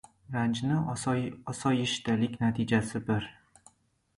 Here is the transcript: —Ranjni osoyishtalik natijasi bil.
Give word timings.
—Ranjni 0.35 0.77
osoyishtalik 1.53 2.41
natijasi 2.45 3.03
bil. 3.11 3.29